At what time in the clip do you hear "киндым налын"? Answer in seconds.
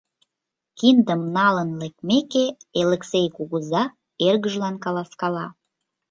0.77-1.69